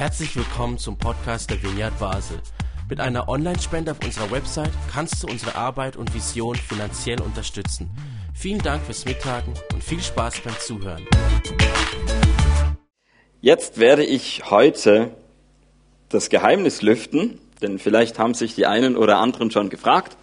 [0.00, 2.38] Herzlich willkommen zum Podcast der Vineyard Basel.
[2.88, 7.90] Mit einer Online-Spende auf unserer Website kannst du unsere Arbeit und Vision finanziell unterstützen.
[8.32, 11.06] Vielen Dank fürs Mittagen und viel Spaß beim Zuhören.
[13.42, 15.14] Jetzt werde ich heute
[16.08, 20.16] das Geheimnis lüften, denn vielleicht haben sich die einen oder anderen schon gefragt,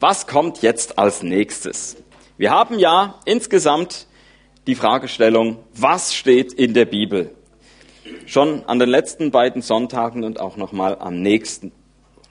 [0.00, 1.96] was kommt jetzt als nächstes?
[2.38, 4.08] Wir haben ja insgesamt
[4.66, 7.32] die Fragestellung, was steht in der Bibel?
[8.26, 11.72] Schon an den letzten beiden Sonntagen und auch nochmal am nächsten.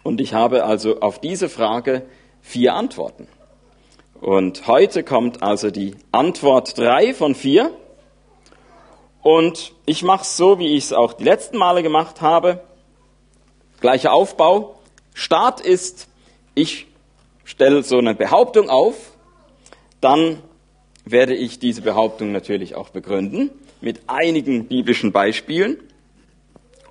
[0.03, 2.03] Und ich habe also auf diese Frage
[2.41, 3.27] vier Antworten.
[4.19, 7.71] Und heute kommt also die Antwort drei von vier.
[9.21, 12.61] Und ich mache es so, wie ich es auch die letzten Male gemacht habe.
[13.79, 14.75] Gleicher Aufbau.
[15.13, 16.09] Start ist,
[16.53, 16.87] ich
[17.45, 19.11] stelle so eine Behauptung auf,
[20.01, 20.41] dann
[21.05, 23.51] werde ich diese Behauptung natürlich auch begründen
[23.81, 25.77] mit einigen biblischen Beispielen.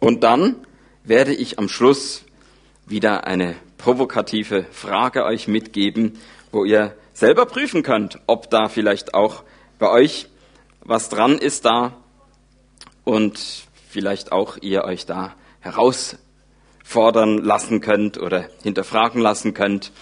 [0.01, 0.57] Und dann
[1.05, 2.25] werde ich am Schluss
[2.87, 6.19] wieder eine provokative Frage euch mitgeben,
[6.53, 9.45] wo ihr selber prüfen könnt, ob da vielleicht auch
[9.79, 10.29] bei euch
[10.81, 11.97] was dran ist da
[13.05, 19.93] und vielleicht auch ihr euch da herausfordern lassen könnt oder hinterfragen lassen könnt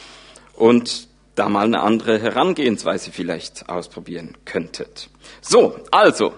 [0.55, 5.09] und da mal eine andere Herangehensweise vielleicht ausprobieren könntet.
[5.41, 6.35] So, also,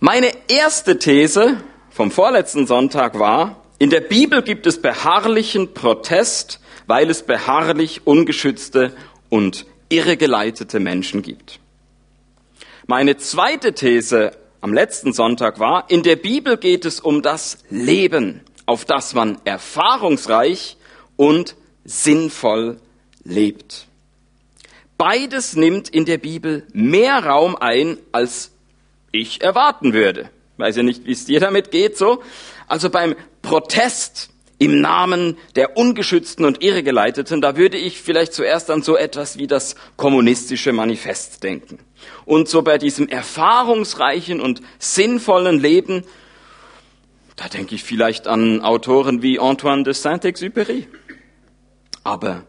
[0.00, 1.58] meine erste These
[1.90, 8.94] vom vorletzten Sonntag war, in der Bibel gibt es beharrlichen Protest, weil es beharrlich ungeschützte
[9.28, 11.60] und irregeleitete Menschen gibt.
[12.86, 18.40] Meine zweite These am letzten Sonntag war, in der Bibel geht es um das Leben,
[18.66, 20.76] auf das man erfahrungsreich
[21.16, 22.80] und sinnvoll
[23.24, 23.86] lebt.
[24.98, 28.52] Beides nimmt in der Bibel mehr Raum ein als
[29.12, 30.30] ich erwarten würde.
[30.56, 32.22] Weiß ja nicht, wie es dir damit geht so.
[32.68, 38.82] Also beim Protest im Namen der Ungeschützten und Irregeleiteten, da würde ich vielleicht zuerst an
[38.82, 41.78] so etwas wie das kommunistische Manifest denken.
[42.26, 46.04] Und so bei diesem erfahrungsreichen und sinnvollen Leben,
[47.36, 50.86] da denke ich vielleicht an Autoren wie Antoine de Saint-Exupéry.
[52.04, 52.42] Aber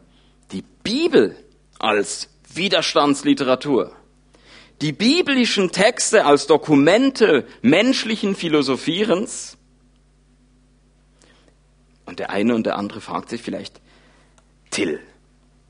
[0.52, 1.38] die Bibel
[1.80, 3.94] als Widerstandsliteratur,
[4.82, 9.58] die biblischen Texte als Dokumente menschlichen Philosophierens.
[12.06, 13.80] Und der eine und der andere fragt sich vielleicht,
[14.72, 15.00] Till,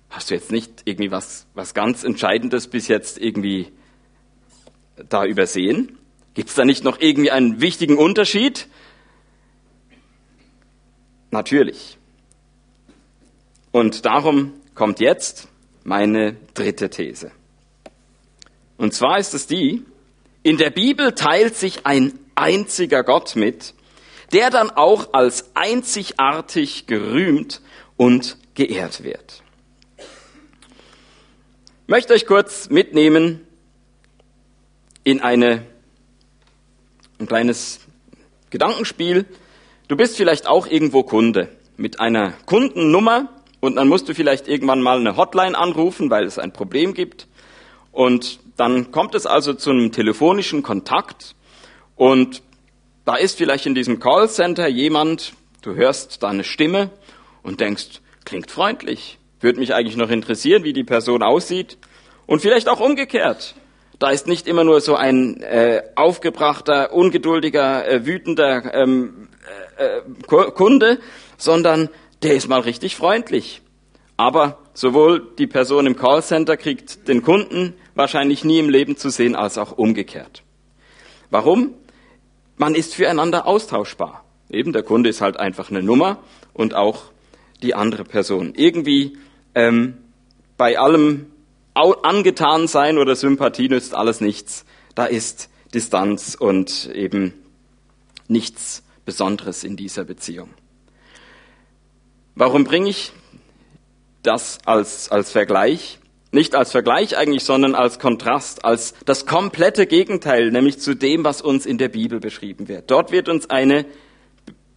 [0.09, 3.71] hast du jetzt nicht irgendwie was, was ganz Entscheidendes bis jetzt irgendwie
[5.09, 5.97] da übersehen?
[6.33, 8.67] Gibt es da nicht noch irgendwie einen wichtigen Unterschied?
[11.31, 11.97] Natürlich.
[13.71, 15.49] Und darum kommt jetzt
[15.83, 17.31] meine dritte These.
[18.81, 19.85] Und zwar ist es die,
[20.41, 23.75] in der Bibel teilt sich ein einziger Gott mit,
[24.33, 27.61] der dann auch als einzigartig gerühmt
[27.95, 29.43] und geehrt wird.
[29.99, 33.45] Ich möchte euch kurz mitnehmen
[35.03, 35.63] in eine,
[37.19, 37.81] ein kleines
[38.49, 39.27] Gedankenspiel.
[39.89, 44.81] Du bist vielleicht auch irgendwo Kunde mit einer Kundennummer und dann musst du vielleicht irgendwann
[44.81, 47.27] mal eine Hotline anrufen, weil es ein Problem gibt.
[47.91, 51.33] Und dann kommt es also zu einem telefonischen Kontakt
[51.95, 52.43] und
[53.05, 55.33] da ist vielleicht in diesem Callcenter jemand,
[55.63, 56.91] du hörst deine Stimme
[57.41, 61.79] und denkst, klingt freundlich, würde mich eigentlich noch interessieren, wie die Person aussieht
[62.27, 63.55] und vielleicht auch umgekehrt.
[63.97, 69.27] Da ist nicht immer nur so ein äh, aufgebrachter, ungeduldiger, äh, wütender ähm,
[69.79, 70.99] äh, äh Kunde,
[71.37, 71.89] sondern
[72.21, 73.63] der ist mal richtig freundlich.
[74.21, 79.35] Aber sowohl die Person im Callcenter kriegt den Kunden wahrscheinlich nie im Leben zu sehen,
[79.35, 80.43] als auch umgekehrt.
[81.31, 81.73] Warum?
[82.55, 84.23] Man ist füreinander austauschbar.
[84.51, 86.19] Eben der Kunde ist halt einfach eine Nummer
[86.53, 87.05] und auch
[87.63, 88.53] die andere Person.
[88.55, 89.17] Irgendwie
[89.55, 89.97] ähm,
[90.55, 91.25] bei allem
[91.73, 94.65] angetan sein oder Sympathie nützt alles nichts.
[94.93, 97.33] Da ist Distanz und eben
[98.27, 100.51] nichts Besonderes in dieser Beziehung.
[102.35, 103.13] Warum bringe ich
[104.23, 105.99] das als, als Vergleich?
[106.31, 111.41] Nicht als Vergleich eigentlich, sondern als Kontrast, als das komplette Gegenteil, nämlich zu dem, was
[111.41, 112.89] uns in der Bibel beschrieben wird.
[112.89, 113.85] Dort wird uns eine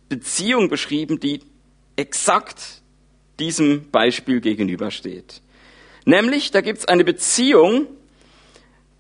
[0.09, 1.41] Beziehung beschrieben, die
[1.97, 2.83] exakt
[3.39, 5.43] diesem Beispiel gegenübersteht.
[6.05, 7.87] Nämlich, da gibt es eine Beziehung,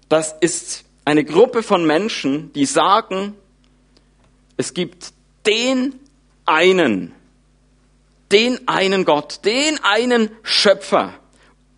[0.08, 3.34] das ist eine Gruppe von Menschen, die sagen,
[4.56, 5.12] es gibt
[5.46, 5.94] den
[6.46, 7.12] einen,
[8.32, 11.14] den einen Gott, den einen Schöpfer,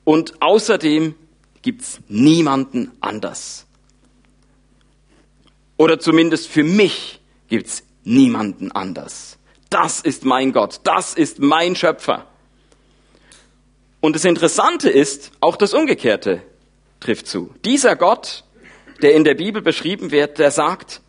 [0.06, 1.16] und außerdem
[1.62, 3.66] gibt's niemanden anders.
[5.76, 9.36] Oder zumindest für mich gibt's niemanden anders.
[9.68, 12.26] Das ist mein Gott, das ist mein Schöpfer.
[14.00, 16.40] Und das Interessante ist, auch das Umgekehrte
[17.00, 17.52] trifft zu.
[17.64, 18.44] Dieser Gott,
[19.02, 21.00] der in der Bibel beschrieben wird, der sagt,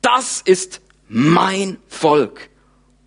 [0.00, 2.48] das ist mein Volk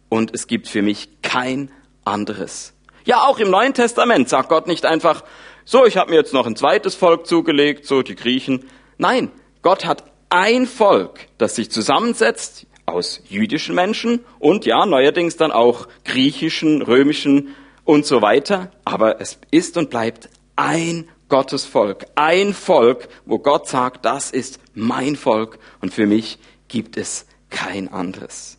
[0.09, 1.71] und es gibt für mich kein
[2.05, 2.73] anderes.
[3.05, 5.23] Ja, auch im Neuen Testament sagt Gott nicht einfach,
[5.63, 8.65] so, ich habe mir jetzt noch ein zweites Volk zugelegt, so die Griechen.
[8.97, 9.31] Nein,
[9.61, 15.87] Gott hat ein Volk, das sich zusammensetzt aus jüdischen Menschen und ja, neuerdings dann auch
[16.05, 18.71] griechischen, römischen und so weiter.
[18.85, 25.17] Aber es ist und bleibt ein Gottesvolk, ein Volk, wo Gott sagt, das ist mein
[25.17, 26.39] Volk und für mich
[26.69, 28.56] gibt es kein anderes.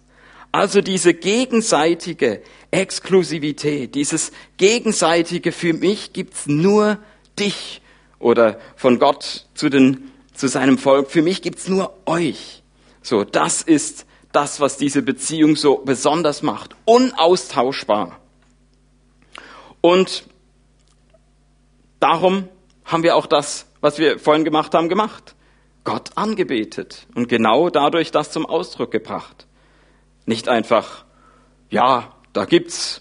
[0.53, 6.99] Also diese gegenseitige Exklusivität, dieses gegenseitige, für mich gibt's nur
[7.39, 7.83] dich
[8.19, 12.63] oder von Gott zu, den, zu seinem Volk, für mich gibt's nur euch.
[13.03, 16.77] So, das ist das, was diese Beziehung so besonders macht.
[16.85, 18.19] Unaustauschbar.
[19.81, 20.25] Und
[22.01, 22.49] darum
[22.85, 25.35] haben wir auch das, was wir vorhin gemacht haben, gemacht.
[25.85, 29.48] Gott angebetet und genau dadurch das zum Ausdruck gebracht.
[30.29, 31.07] Nicht einfach,
[31.71, 33.01] ja, da gibt's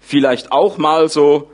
[0.00, 1.50] vielleicht auch mal so,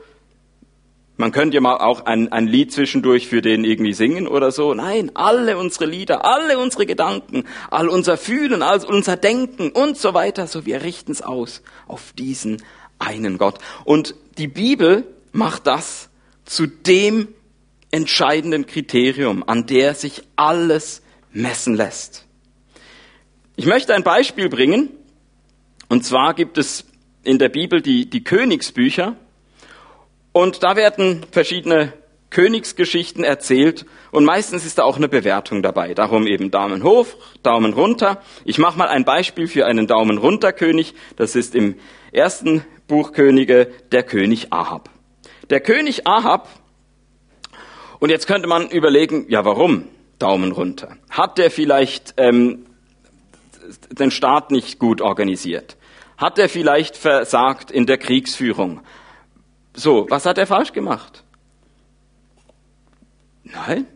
[1.16, 4.74] man könnte ja mal auch ein, ein Lied zwischendurch für den irgendwie singen oder so.
[4.74, 10.14] Nein, alle unsere Lieder, alle unsere Gedanken, all unser Fühlen, all unser Denken und so
[10.14, 12.62] weiter, so wir richten's aus auf diesen
[13.00, 13.58] einen Gott.
[13.84, 16.10] Und die Bibel macht das
[16.44, 17.26] zu dem
[17.90, 22.25] entscheidenden Kriterium, an der sich alles messen lässt.
[23.58, 24.90] Ich möchte ein Beispiel bringen.
[25.88, 26.84] Und zwar gibt es
[27.22, 29.16] in der Bibel die, die Königsbücher.
[30.32, 31.94] Und da werden verschiedene
[32.28, 35.94] Königsgeschichten erzählt und meistens ist da auch eine Bewertung dabei.
[35.94, 37.06] Darum eben Daumen hoch,
[37.42, 38.20] Daumen runter.
[38.44, 40.92] Ich mache mal ein Beispiel für einen Daumen runter König.
[41.16, 41.76] Das ist im
[42.12, 44.90] ersten Buch Könige der König Ahab.
[45.48, 46.48] Der König Ahab,
[48.00, 49.84] und jetzt könnte man überlegen, ja warum
[50.18, 50.98] Daumen runter?
[51.08, 52.66] Hat der vielleicht ähm,
[53.90, 55.76] den Staat nicht gut organisiert?
[56.16, 58.80] Hat er vielleicht versagt in der Kriegsführung?
[59.74, 61.22] So, was hat er falsch gemacht?
[63.44, 63.86] Nein.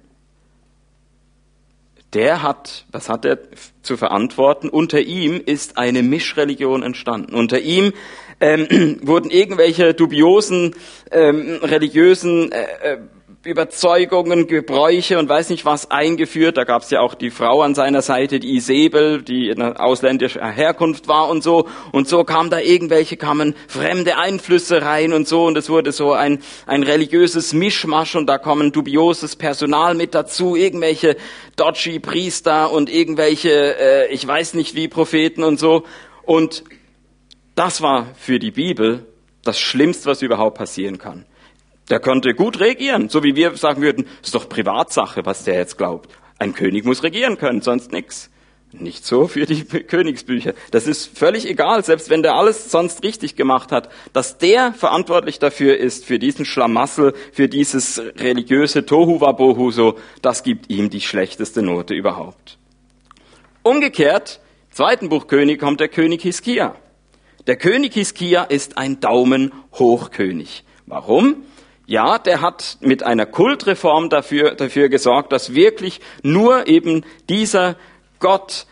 [2.13, 3.39] Der hat, was hat er
[3.83, 4.69] zu verantworten?
[4.69, 7.35] Unter ihm ist eine Mischreligion entstanden.
[7.35, 7.93] Unter ihm
[8.41, 10.75] ähm, wurden irgendwelche dubiosen
[11.11, 12.99] ähm, religiösen äh, äh
[13.43, 16.59] Überzeugungen, Gebräuche und weiß nicht was eingeführt.
[16.59, 20.45] Da gab es ja auch die Frau an seiner Seite, die Isabel, die eine ausländische
[20.45, 21.67] Herkunft war und so.
[21.91, 25.47] Und so kam da irgendwelche, kamen fremde Einflüsse rein und so.
[25.47, 30.55] Und es wurde so ein, ein religiöses Mischmasch und da kommen dubioses Personal mit dazu,
[30.55, 31.17] irgendwelche
[31.57, 35.85] dodgy Priester und irgendwelche, äh, ich weiß nicht wie Propheten und so.
[36.25, 36.63] Und
[37.55, 39.07] das war für die Bibel
[39.45, 41.25] das Schlimmste, was überhaupt passieren kann.
[41.89, 45.79] Der konnte gut regieren, so wie wir sagen würden, ist doch Privatsache, was der jetzt
[45.79, 46.11] glaubt.
[46.39, 48.31] Ein König muss regieren können, sonst nix.
[48.73, 50.55] Nicht so für die Königsbücher.
[50.71, 55.41] Das ist völlig egal, selbst wenn der alles sonst richtig gemacht hat, dass der verantwortlich
[55.41, 61.63] dafür ist, für diesen Schlamassel, für dieses religiöse Tohuwabohu, so, das gibt ihm die schlechteste
[61.63, 62.59] Note überhaupt.
[63.65, 64.41] Umgekehrt,
[64.71, 66.77] zweiten Buch König kommt der König Hiskia.
[67.49, 70.65] Der König Hiskia ist ein Daumen Hochkönig.
[70.87, 71.45] Warum?
[71.91, 77.75] Ja, der hat mit einer Kultreform dafür, dafür gesorgt, dass wirklich nur eben dieser
[78.21, 78.67] Gott,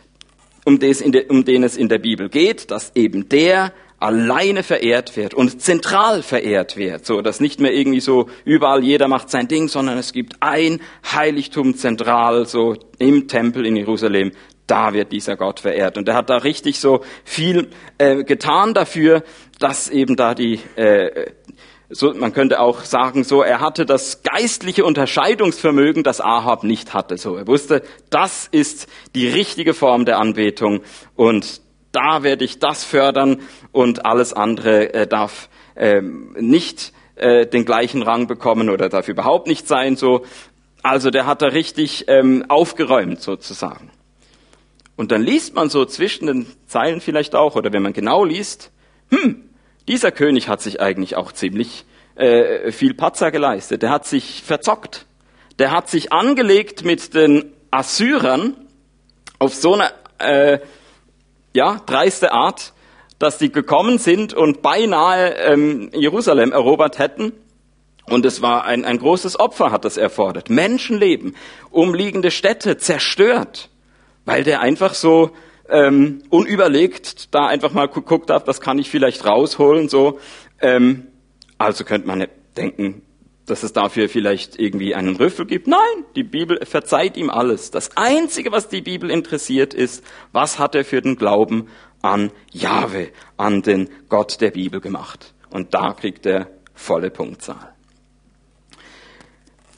[0.65, 5.35] um, der, um den es in der Bibel geht, dass eben der alleine verehrt wird
[5.35, 9.67] und zentral verehrt wird, so dass nicht mehr irgendwie so überall jeder macht sein Ding,
[9.67, 10.81] sondern es gibt ein
[11.13, 14.31] Heiligtum zentral, so im Tempel in Jerusalem,
[14.69, 15.99] da wird dieser Gott verehrt.
[15.99, 19.25] Und er hat da richtig so viel äh, getan dafür,
[19.59, 21.33] dass eben da die äh,
[21.91, 27.17] so, man könnte auch sagen, so, er hatte das geistliche Unterscheidungsvermögen, das Ahab nicht hatte.
[27.17, 30.83] So, er wusste, das ist die richtige Form der Anbetung
[31.17, 33.41] und da werde ich das fördern
[33.73, 39.47] und alles andere äh, darf ähm, nicht äh, den gleichen Rang bekommen oder darf überhaupt
[39.47, 39.97] nicht sein.
[39.97, 40.27] So,
[40.83, 43.91] also der hat da richtig ähm, aufgeräumt sozusagen.
[44.97, 48.73] Und dann liest man so zwischen den Zeilen vielleicht auch, oder wenn man genau liest,
[49.11, 49.48] hm,
[49.89, 53.83] dieser König hat sich eigentlich auch ziemlich äh, viel Patzer geleistet.
[53.83, 55.07] Der hat sich verzockt.
[55.59, 58.57] Der hat sich angelegt mit den Assyrern
[59.39, 60.59] auf so eine äh,
[61.55, 62.73] ja, dreiste Art,
[63.19, 67.33] dass die gekommen sind und beinahe ähm, Jerusalem erobert hätten.
[68.05, 70.51] Und es war ein, ein großes Opfer, hat das erfordert.
[70.51, 71.35] Menschenleben,
[71.71, 73.71] umliegende Städte zerstört,
[74.25, 75.33] weil der einfach so
[75.69, 80.19] ähm, unüberlegt da einfach mal geguckt habe, das kann ich vielleicht rausholen, so.
[80.61, 81.09] Ähm,
[81.59, 83.03] also könnte man denken,
[83.47, 85.67] dass es dafür vielleicht irgendwie einen Rüffel gibt.
[85.67, 87.71] Nein, die Bibel verzeiht ihm alles.
[87.71, 91.69] Das Einzige, was die Bibel interessiert, ist, was hat er für den Glauben
[92.03, 95.35] an Jahwe, an den Gott der Bibel gemacht.
[95.51, 97.75] Und da kriegt er volle Punktzahl.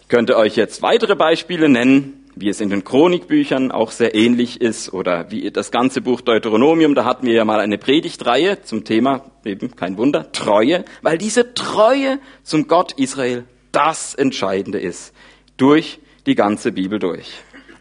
[0.03, 4.61] Ich könnte euch jetzt weitere Beispiele nennen, wie es in den Chronikbüchern auch sehr ähnlich
[4.61, 8.85] ist oder wie das ganze Buch Deuteronomium, da hatten wir ja mal eine Predigtreihe zum
[8.85, 15.15] Thema, eben kein Wunder, Treue, weil diese Treue zum Gott Israel das Entscheidende ist,
[15.57, 17.31] durch die ganze Bibel durch.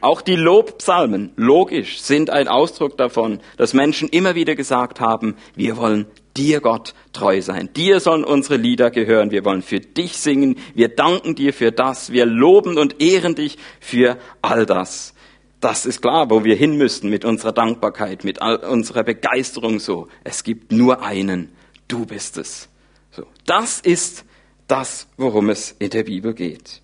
[0.01, 5.75] Auch die Lobpsalmen, logisch, sind ein Ausdruck davon, dass Menschen immer wieder gesagt haben, wir
[5.75, 6.05] wollen
[6.39, 7.69] dir Gott treu sein.
[7.73, 9.29] Dir sollen unsere Lieder gehören.
[9.29, 10.55] Wir wollen für dich singen.
[10.73, 12.11] Wir danken dir für das.
[12.11, 15.13] Wir loben und ehren dich für all das.
[15.59, 20.07] Das ist klar, wo wir hin müssen mit unserer Dankbarkeit, mit all unserer Begeisterung so.
[20.23, 21.51] Es gibt nur einen.
[21.89, 22.69] Du bist es.
[23.11, 23.25] So.
[23.45, 24.23] Das ist
[24.67, 26.81] das, worum es in der Bibel geht.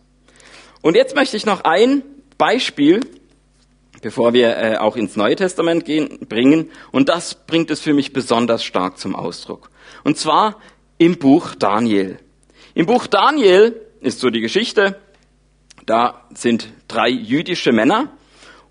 [0.81, 2.03] Und jetzt möchte ich noch ein
[2.37, 2.99] Beispiel,
[4.05, 6.69] bevor wir äh, auch ins Neue Testament gehen, bringen.
[6.91, 9.71] Und das bringt es für mich besonders stark zum Ausdruck.
[10.03, 10.59] Und zwar
[10.99, 12.19] im Buch Daniel.
[12.75, 15.01] Im Buch Daniel ist so die Geschichte,
[15.87, 18.11] da sind drei jüdische Männer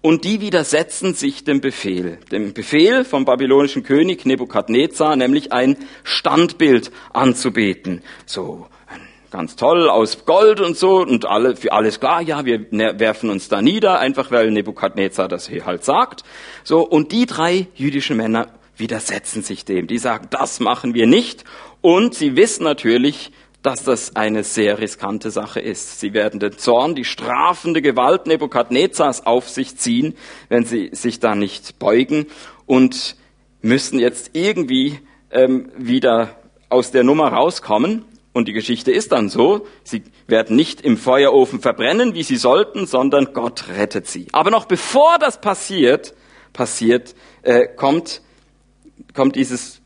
[0.02, 2.20] und die widersetzen sich dem Befehl.
[2.30, 8.02] Dem Befehl vom babylonischen König Nebukadnezar, nämlich ein Standbild anzubeten.
[8.24, 8.68] So
[9.34, 13.30] ganz toll, aus Gold und so und alle, für alles klar, ja, wir ne, werfen
[13.30, 16.22] uns da nieder, einfach weil Nebukadnezar das hier halt sagt.
[16.62, 19.88] So, und die drei jüdischen Männer widersetzen sich dem.
[19.88, 21.44] Die sagen, das machen wir nicht.
[21.80, 25.98] Und sie wissen natürlich, dass das eine sehr riskante Sache ist.
[25.98, 30.14] Sie werden den Zorn, die strafende Gewalt Nebukadnezars auf sich ziehen,
[30.48, 32.26] wenn sie sich da nicht beugen
[32.66, 33.16] und
[33.62, 35.00] müssen jetzt irgendwie
[35.32, 36.36] ähm, wieder
[36.68, 38.04] aus der Nummer rauskommen.
[38.34, 42.84] Und die Geschichte ist dann so, sie werden nicht im Feuerofen verbrennen, wie sie sollten,
[42.84, 44.26] sondern Gott rettet sie.
[44.32, 46.14] Aber noch bevor das passiert,
[46.52, 48.22] passiert, äh, kommt,
[49.14, 49.80] kommt dieses,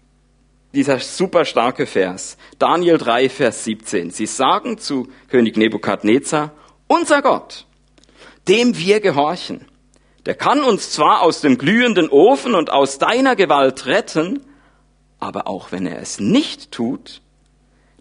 [0.73, 2.39] dieser super starke Vers.
[2.59, 4.11] Daniel 3, Vers 17.
[4.11, 6.53] Sie sagen zu König Nebukadnezar,
[6.87, 7.67] unser Gott,
[8.49, 9.67] dem wir gehorchen,
[10.25, 14.43] der kann uns zwar aus dem glühenden Ofen und aus deiner Gewalt retten,
[15.19, 17.21] aber auch wenn er es nicht tut,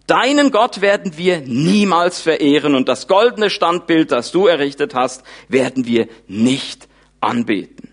[0.08, 5.84] Deinen Gott werden wir niemals verehren und das goldene Standbild, das du errichtet hast, werden
[5.84, 6.88] wir nicht
[7.20, 7.90] anbeten.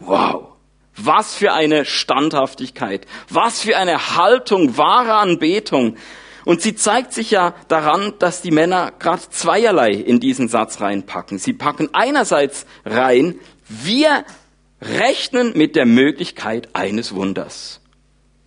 [0.00, 0.48] Wow.
[0.96, 3.06] Was für eine Standhaftigkeit.
[3.28, 5.96] Was für eine Haltung wahrer Anbetung.
[6.46, 11.36] Und sie zeigt sich ja daran, dass die Männer gerade zweierlei in diesen Satz reinpacken.
[11.38, 13.38] Sie packen einerseits rein,
[13.68, 14.24] wir
[14.80, 17.82] rechnen mit der Möglichkeit eines Wunders.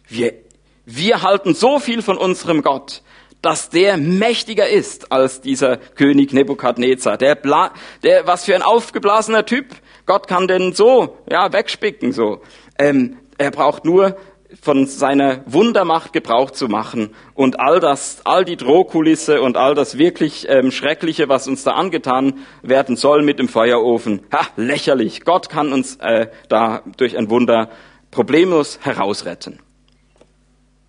[0.07, 0.44] Wir
[0.85, 3.01] wir halten so viel von unserem Gott,
[3.41, 7.17] dass der mächtiger ist als dieser König Nebukadnezar.
[7.17, 7.71] Der, Bla,
[8.03, 9.67] der was für ein aufgeblasener Typ.
[10.05, 12.41] Gott kann den so, ja, wegspicken, so.
[12.77, 14.17] Ähm, er braucht nur
[14.61, 19.97] von seiner Wundermacht Gebrauch zu machen und all das, all die Drohkulisse und all das
[19.97, 25.25] wirklich ähm, Schreckliche, was uns da angetan werden soll mit dem Feuerofen, ha, lächerlich.
[25.25, 27.69] Gott kann uns äh, da durch ein Wunder
[28.11, 29.59] problemlos herausretten.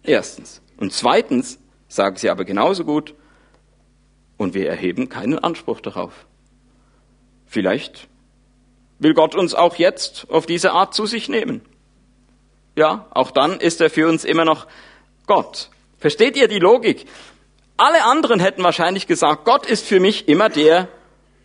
[0.07, 0.63] Erstens.
[0.79, 1.59] Und zweitens
[1.89, 3.15] sagen sie aber genauso gut,
[4.37, 6.27] und wir erheben keinen Anspruch darauf.
[7.47, 8.09] Vielleicht
[8.99, 11.63] will Gott uns auch jetzt auf diese Art zu sich nehmen.
[12.77, 14.67] Ja, auch dann ist er für uns immer noch
[15.27, 15.71] Gott.
[15.99, 17.07] Versteht ihr die Logik?
[17.79, 20.89] Alle anderen hätten wahrscheinlich gesagt, Gott ist für mich immer der,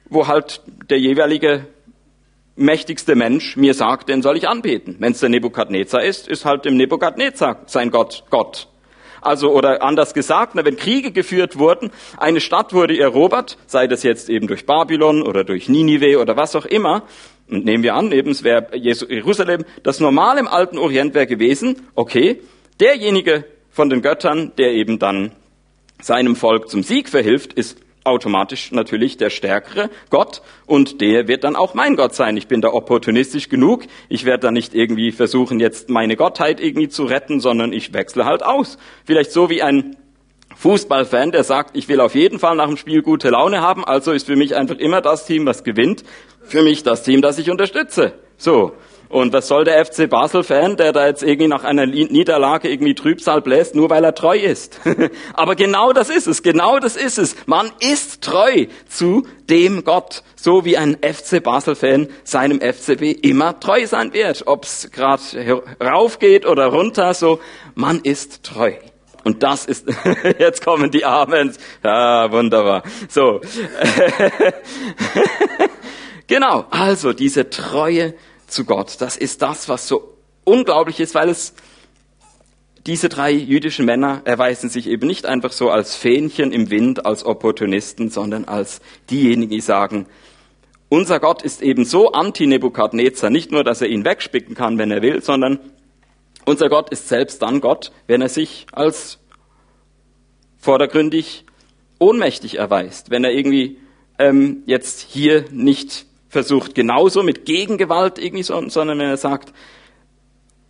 [0.09, 1.67] wo halt der jeweilige
[2.61, 4.95] mächtigste Mensch mir sagt, den soll ich anbeten.
[4.99, 8.67] Wenn es der Nebukadnezar ist, ist halt dem Nebukadnezar sein Gott Gott.
[9.21, 14.29] Also, oder anders gesagt, wenn Kriege geführt wurden, eine Stadt wurde erobert, sei das jetzt
[14.29, 17.03] eben durch Babylon oder durch Ninive oder was auch immer,
[17.47, 21.87] und nehmen wir an, eben es wäre Jerusalem, das normal im alten Orient wäre gewesen,
[21.95, 22.41] okay,
[22.79, 25.33] derjenige von den Göttern, der eben dann
[26.01, 31.55] seinem Volk zum Sieg verhilft, ist automatisch natürlich der stärkere Gott und der wird dann
[31.55, 32.35] auch mein Gott sein.
[32.37, 33.83] Ich bin da opportunistisch genug.
[34.09, 38.25] Ich werde da nicht irgendwie versuchen, jetzt meine Gottheit irgendwie zu retten, sondern ich wechsle
[38.25, 38.77] halt aus.
[39.05, 39.95] Vielleicht so wie ein
[40.55, 44.11] Fußballfan, der sagt, ich will auf jeden Fall nach dem Spiel gute Laune haben, also
[44.11, 46.03] ist für mich einfach immer das Team, was gewinnt,
[46.43, 48.13] für mich das Team, das ich unterstütze.
[48.37, 48.73] So.
[49.11, 53.41] Und was soll der FC Basel-Fan, der da jetzt irgendwie nach einer Niederlage irgendwie Trübsal
[53.41, 54.79] bläst, nur weil er treu ist?
[55.33, 57.35] Aber genau das ist es, genau das ist es.
[57.45, 63.85] Man ist treu zu dem Gott, so wie ein FC Basel-Fan seinem FCB immer treu
[63.85, 64.43] sein wird.
[64.47, 65.21] Ob es gerade
[65.83, 67.41] rauf geht oder runter, so,
[67.75, 68.73] man ist treu.
[69.25, 69.87] Und das ist,
[70.39, 71.57] jetzt kommen die Amens.
[71.83, 72.83] Ja, wunderbar.
[73.09, 73.41] So.
[76.27, 76.65] genau.
[76.69, 78.13] Also, diese Treue
[78.51, 78.99] zu Gott.
[78.99, 81.53] Das ist das, was so unglaublich ist, weil es
[82.85, 87.23] diese drei jüdischen Männer erweisen sich eben nicht einfach so als Fähnchen im Wind, als
[87.23, 90.07] Opportunisten, sondern als diejenigen, die sagen,
[90.89, 95.01] unser Gott ist eben so anti-Nebukadnezar, nicht nur, dass er ihn wegspicken kann, wenn er
[95.01, 95.59] will, sondern
[96.45, 99.19] unser Gott ist selbst dann Gott, wenn er sich als
[100.57, 101.45] vordergründig
[101.99, 103.77] ohnmächtig erweist, wenn er irgendwie
[104.17, 109.53] ähm, jetzt hier nicht versucht, genauso mit Gegengewalt irgendwie, so, sondern wenn er sagt,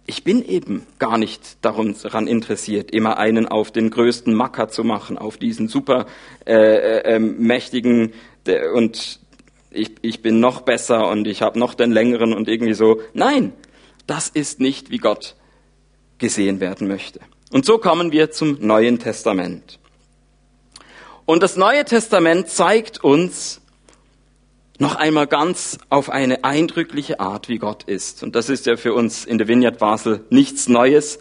[0.08, 5.20] ich bin eben gar nicht daran interessiert, immer einen auf den größten Macker zu machen,
[5.20, 6.08] auf diesen super
[6.48, 8.14] äh, äh, ähm, mächtigen
[8.74, 9.20] und
[9.70, 13.00] ich, ich bin noch besser und ich habe noch den längeren und irgendwie so.
[13.14, 13.54] Nein,
[14.08, 15.36] das ist nicht, wie Gott
[16.18, 17.20] gesehen werden möchte.
[17.52, 19.80] Und so kommen wir zum Neuen Testament.
[21.26, 23.61] Und das Neue Testament zeigt uns,
[24.82, 28.24] noch einmal ganz auf eine eindrückliche Art, wie Gott ist.
[28.24, 31.20] Und das ist ja für uns in der Vineyard Basel nichts Neues.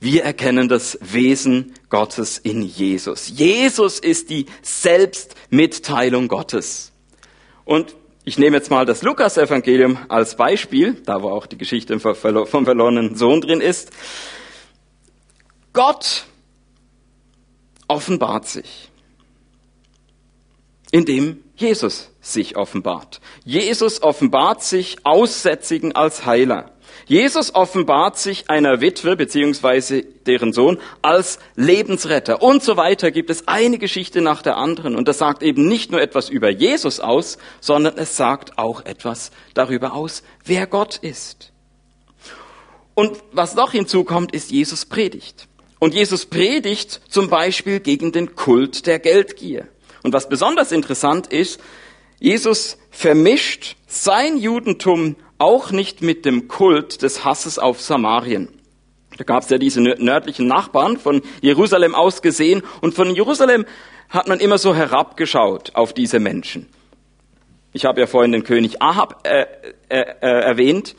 [0.00, 3.28] Wir erkennen das Wesen Gottes in Jesus.
[3.28, 6.92] Jesus ist die Selbstmitteilung Gottes.
[7.66, 12.14] Und ich nehme jetzt mal das Lukas-Evangelium als Beispiel, da wo auch die Geschichte vom
[12.64, 13.90] verlorenen Sohn drin ist.
[15.72, 16.24] Gott
[17.88, 18.90] offenbart sich,
[20.92, 23.20] indem Jesus sich offenbart.
[23.44, 26.70] Jesus offenbart sich Aussätzigen als Heiler.
[27.06, 33.10] Jesus offenbart sich einer Witwe beziehungsweise deren Sohn als Lebensretter und so weiter.
[33.10, 36.50] Gibt es eine Geschichte nach der anderen und das sagt eben nicht nur etwas über
[36.50, 41.52] Jesus aus, sondern es sagt auch etwas darüber aus, wer Gott ist.
[42.94, 45.48] Und was noch hinzukommt, ist Jesus predigt.
[45.78, 49.66] Und Jesus predigt zum Beispiel gegen den Kult der Geldgier.
[50.02, 51.60] Und was besonders interessant ist,
[52.18, 58.48] Jesus vermischt sein Judentum auch nicht mit dem Kult des Hasses auf Samarien.
[59.18, 63.66] Da gab es ja diese nördlichen Nachbarn von Jerusalem aus gesehen und von Jerusalem
[64.08, 66.68] hat man immer so herabgeschaut auf diese Menschen.
[67.72, 69.46] Ich habe ja vorhin den König Ahab äh,
[69.88, 70.94] äh, äh, erwähnt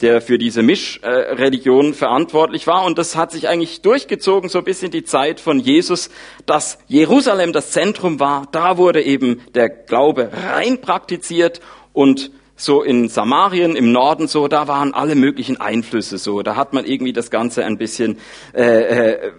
[0.00, 2.84] der für diese Mischreligion verantwortlich war.
[2.84, 6.10] Und das hat sich eigentlich durchgezogen so bis in die Zeit von Jesus,
[6.46, 8.46] dass Jerusalem das Zentrum war.
[8.52, 11.60] Da wurde eben der Glaube rein praktiziert
[11.92, 16.42] und so in Samarien im Norden so, da waren alle möglichen Einflüsse so.
[16.42, 18.18] Da hat man irgendwie das Ganze ein bisschen
[18.54, 19.32] äh, äh,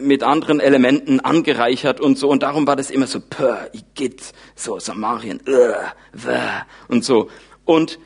[0.00, 2.28] mit anderen Elementen angereichert und so.
[2.28, 7.28] Und darum war das immer so, pör, Igitt, so Samarien, uh, und so.
[7.64, 7.98] Und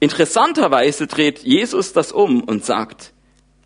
[0.00, 3.12] Interessanterweise dreht Jesus das um und sagt,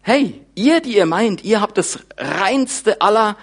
[0.03, 3.37] hey, ihr, die ihr meint, ihr habt das reinste aller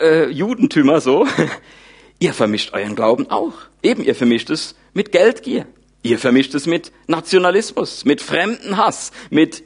[0.00, 1.26] äh, Judentümer so,
[2.18, 3.54] ihr vermischt euren Glauben auch.
[3.82, 5.66] Eben, ihr vermischt es mit Geldgier.
[6.02, 9.62] Ihr vermischt es mit Nationalismus, mit Fremdenhass, mit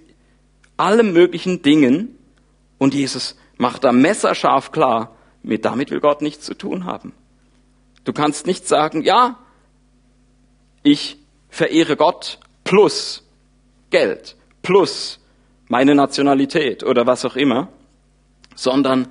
[0.77, 2.19] allem möglichen Dingen.
[2.79, 7.13] Und Jesus macht da messerscharf klar, mit damit will Gott nichts zu tun haben.
[8.05, 9.39] Du kannst nicht sagen, ja,
[10.83, 11.19] ich
[11.55, 13.23] verehre Gott plus
[13.91, 15.21] Geld, plus
[15.69, 17.69] meine Nationalität oder was auch immer,
[18.57, 19.07] sondern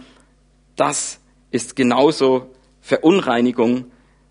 [0.75, 2.49] das ist genauso
[2.81, 3.85] Verunreinigung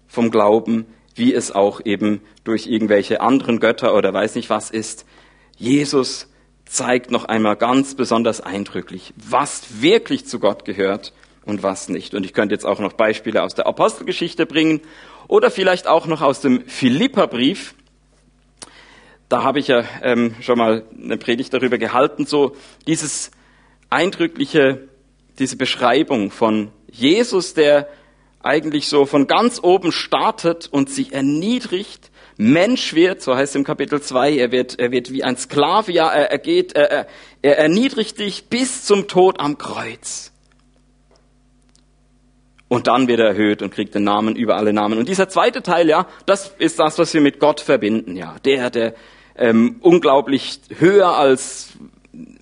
[0.07, 5.07] vom Glauben, wie es auch eben durch irgendwelche anderen Götter oder weiß nicht was ist.
[5.57, 6.29] Jesus
[6.67, 11.15] zeigt noch einmal ganz besonders eindrücklich, was wirklich zu Gott gehört
[11.47, 12.13] und was nicht.
[12.13, 14.83] Und ich könnte jetzt auch noch Beispiele aus der Apostelgeschichte bringen
[15.29, 17.75] oder vielleicht auch noch aus dem Philipperbrief,
[19.33, 22.55] da habe ich ja ähm, schon mal eine Predigt darüber gehalten, so
[22.87, 23.31] dieses
[23.89, 24.89] eindrückliche,
[25.39, 27.89] diese Beschreibung von Jesus, der
[28.43, 33.65] eigentlich so von ganz oben startet und sich erniedrigt, Mensch wird, so heißt es im
[33.65, 37.07] Kapitel 2, er wird, er wird wie ein Sklave, ja, er, er geht, er,
[37.41, 40.33] er erniedrigt dich bis zum Tod am Kreuz.
[42.69, 44.99] Und dann wird er erhöht und kriegt den Namen über alle Namen.
[44.99, 48.37] Und dieser zweite Teil, ja, das ist das, was wir mit Gott verbinden, ja.
[48.45, 48.95] Der, der,
[49.37, 51.73] ähm, unglaublich höher als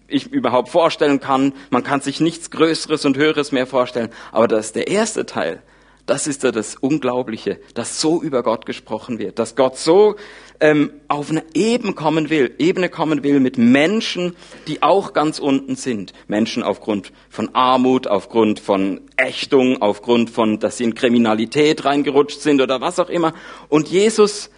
[0.08, 1.52] ich überhaupt vorstellen kann.
[1.70, 4.10] Man kann sich nichts Größeres und Höheres mehr vorstellen.
[4.32, 5.62] Aber das ist der erste Teil.
[6.10, 10.16] das ist ja das Unglaubliche, dass so über Gott gesprochen wird, dass Gott so
[10.58, 14.34] ähm, auf eine Ebene kommen will, Ebene kommen will mit Menschen,
[14.66, 16.12] die auch ganz unten sind.
[16.26, 22.60] Menschen aufgrund von Armut, aufgrund von Ächtung, aufgrund von, dass sie in Kriminalität reingerutscht sind
[22.60, 23.32] oder was auch immer.
[23.68, 24.50] Und Jesus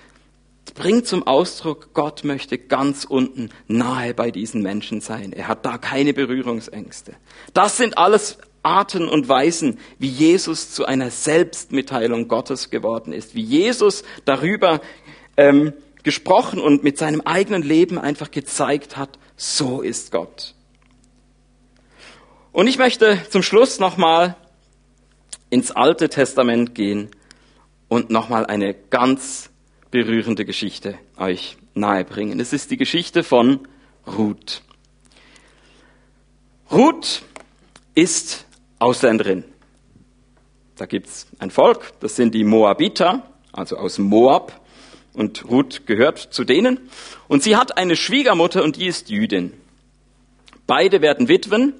[0.71, 5.33] bringt zum Ausdruck, Gott möchte ganz unten nahe bei diesen Menschen sein.
[5.33, 7.15] Er hat da keine Berührungsängste.
[7.53, 13.43] Das sind alles Arten und Weisen, wie Jesus zu einer Selbstmitteilung Gottes geworden ist, wie
[13.43, 14.81] Jesus darüber
[15.37, 15.73] ähm,
[16.03, 20.55] gesprochen und mit seinem eigenen Leben einfach gezeigt hat, so ist Gott.
[22.53, 24.37] Und ich möchte zum Schluss nochmal
[25.51, 27.11] ins Alte Testament gehen
[27.89, 29.51] und nochmal eine ganz
[29.93, 32.41] berührende Geschichte euch nahebringen.
[32.41, 33.69] Es ist die Geschichte von
[34.07, 34.63] Ruth.
[36.73, 37.23] Ruth
[37.95, 38.47] ist
[38.79, 39.45] Ausländerin.
[40.77, 44.61] Da gibt's ein Volk, das sind die Moabiter, also aus Moab.
[45.13, 46.81] Und Ruth gehört zu denen.
[47.29, 49.53] Und sie hat eine Schwiegermutter und die ist Jüdin.
[50.67, 51.75] Beide werden Witwen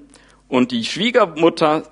[0.47, 1.91] und die Schwiegermutter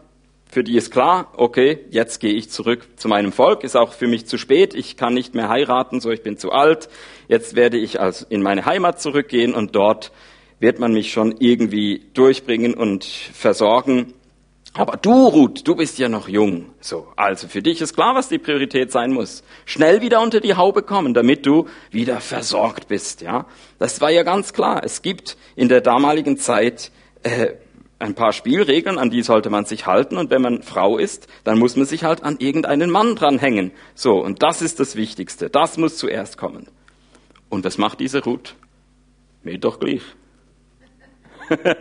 [0.52, 4.08] für die ist klar, okay, jetzt gehe ich zurück zu meinem Volk, ist auch für
[4.08, 6.90] mich zu spät, ich kann nicht mehr heiraten, so ich bin zu alt,
[7.30, 10.12] jetzt werde ich also in meine Heimat zurückgehen und dort
[10.60, 14.14] wird man mich schon irgendwie durchbringen und versorgen.
[14.74, 16.74] Aber du, Ruth, du bist ja noch jung.
[16.82, 19.44] So, also für dich ist klar, was die Priorität sein muss.
[19.66, 23.22] Schnell wieder unter die Haube kommen, damit du wieder versorgt bist.
[23.22, 23.48] Ja,
[23.80, 24.82] das war ja ganz klar.
[24.84, 26.92] Es gibt in der damaligen Zeit
[27.24, 27.54] äh,
[28.02, 30.18] ein paar Spielregeln, an die sollte man sich halten.
[30.18, 33.72] Und wenn man Frau ist, dann muss man sich halt an irgendeinen Mann dranhängen.
[33.96, 35.50] So, und das ist das Wichtigste.
[35.50, 36.68] Das muss zuerst kommen.
[37.50, 38.56] Und was macht diese Ruth?
[39.44, 40.04] Mir doch gleich.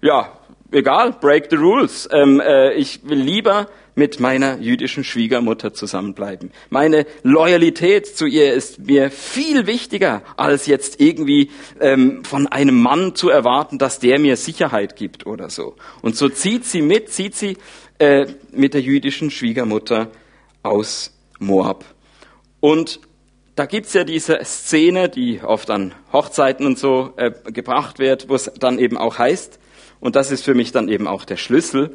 [0.00, 0.38] ja,
[0.70, 2.08] egal, break the rules.
[2.12, 6.50] Ähm, äh, ich will lieber mit meiner jüdischen Schwiegermutter zusammenbleiben.
[6.70, 11.50] Meine Loyalität zu ihr ist mir viel wichtiger, als jetzt irgendwie
[11.80, 15.76] ähm, von einem Mann zu erwarten, dass der mir Sicherheit gibt oder so.
[16.00, 17.58] Und so zieht sie mit, zieht sie
[17.98, 20.10] äh, mit der jüdischen Schwiegermutter
[20.62, 21.84] aus Moab.
[22.60, 23.00] Und
[23.54, 28.34] da gibt's ja diese Szene, die oft an Hochzeiten und so äh, gebracht wird, wo
[28.34, 29.58] es dann eben auch heißt,
[30.00, 31.94] und das ist für mich dann eben auch der Schlüssel,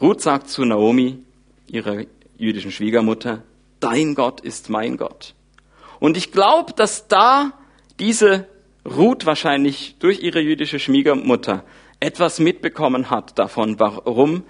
[0.00, 1.18] Ruth sagt zu Naomi,
[1.66, 2.04] ihrer
[2.36, 3.42] jüdischen Schwiegermutter,
[3.80, 5.34] dein Gott ist mein Gott.
[6.00, 7.52] Und ich glaube, dass da
[7.98, 8.46] diese
[8.86, 11.64] Ruth wahrscheinlich durch ihre jüdische Schwiegermutter
[12.00, 14.44] etwas mitbekommen hat davon, warum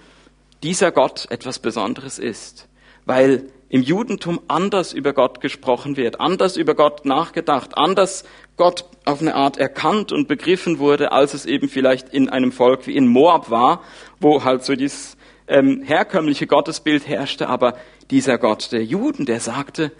[0.61, 2.67] dieser Gott etwas Besonderes ist.
[3.05, 8.23] Weil im Judentum anders über Gott gesprochen wird, anders über Gott nachgedacht, anders
[8.57, 12.87] Gott auf eine Art erkannt und begriffen wurde, als es eben vielleicht in einem Volk
[12.87, 13.83] wie in Moab war,
[14.19, 17.77] wo halt so dieses ähm, herkömmliche Gottesbild herrschte, aber
[18.09, 19.91] dieser Gott der Juden, der sagte,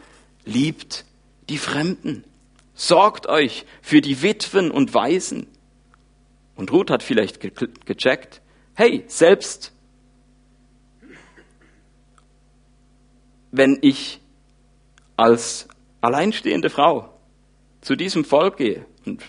[0.45, 1.05] liebt
[1.47, 2.23] die Fremden,
[2.73, 5.47] sorgt euch für die Witwen und Waisen.
[6.55, 7.51] Und Ruth hat vielleicht ge
[7.85, 8.41] gecheckt,
[8.73, 9.73] hey, selbst
[13.51, 14.21] wenn ich
[15.17, 15.67] als
[16.01, 17.09] alleinstehende Frau
[17.81, 19.23] zu diesem Volk gehe, und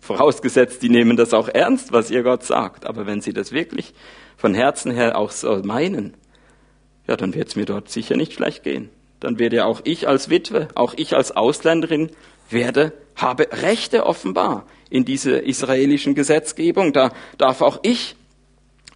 [0.00, 3.94] vorausgesetzt, die nehmen das auch ernst, was ihr Gott sagt, aber wenn sie das wirklich
[4.36, 6.14] von Herzen her auch so meinen,
[7.06, 8.90] ja, dann wird es mir dort sicher nicht schlecht gehen.
[9.20, 12.10] Dann werde auch ich als Witwe, auch ich als Ausländerin
[12.50, 16.92] werde, habe Rechte offenbar in dieser israelischen Gesetzgebung.
[16.92, 18.16] Da darf auch ich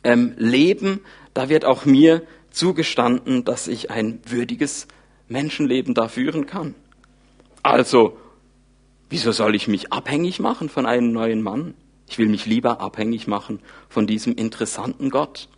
[0.03, 1.01] ähm, leben.
[1.35, 2.23] Da wird auch mir
[2.57, 4.89] zugestanden, dass ich ein würdiges
[5.29, 6.75] Menschenleben da führen kann.
[7.63, 8.17] Also,
[9.11, 11.75] wieso soll ich mich abhängig machen von einem neuen Mann?
[12.09, 15.49] Ich will mich lieber abhängig machen von diesem interessanten Gott.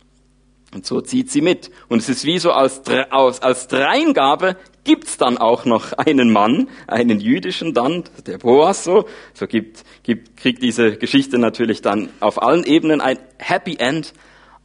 [0.73, 1.71] Und so zieht sie mit.
[1.87, 7.19] Und es ist wie so als, als Dreingabe gibt's dann auch noch einen Mann, einen
[7.19, 9.05] jüdischen dann, der Boas so.
[9.33, 14.13] So gibt, gibt, kriegt diese Geschichte natürlich dann auf allen Ebenen ein Happy End.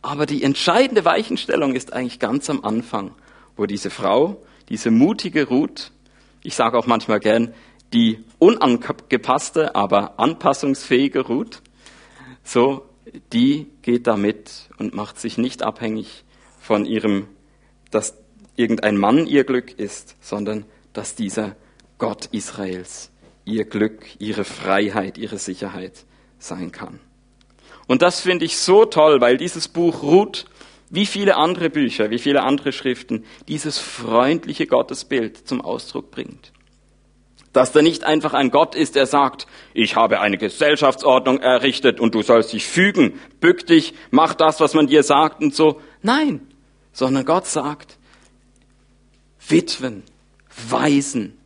[0.04, 3.12] Aber die entscheidende Weichenstellung ist eigentlich ganz am Anfang,
[3.56, 4.36] wo diese Frau,
[4.68, 5.92] diese mutige Ruth,
[6.42, 7.54] ich sage auch manchmal gern,
[7.94, 11.62] die unangepasste, aber anpassungsfähige Ruth,
[12.42, 12.84] so,
[13.32, 16.24] die geht damit und macht sich nicht abhängig
[16.60, 17.26] von ihrem,
[17.90, 18.12] dass
[18.56, 21.56] irgendein Mann ihr Glück ist, sondern dass dieser
[21.96, 23.10] Gott Israels
[23.46, 26.04] ihr Glück, ihre Freiheit, ihre Sicherheit
[26.38, 27.00] sein kann.
[27.86, 30.46] Und das finde ich so toll, weil dieses Buch Ruth,
[30.90, 36.52] wie viele andere Bücher, wie viele andere Schriften, dieses freundliche Gottesbild zum Ausdruck bringt.
[37.52, 42.14] Dass da nicht einfach ein Gott ist, der sagt, ich habe eine Gesellschaftsordnung errichtet und
[42.14, 45.80] du sollst dich fügen, bück dich, mach das, was man dir sagt und so.
[46.02, 46.40] Nein,
[46.92, 47.98] sondern Gott sagt,
[49.48, 50.02] Witwen,
[50.68, 51.38] Waisen.